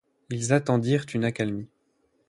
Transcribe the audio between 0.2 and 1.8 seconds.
Ils attendirent une accalmie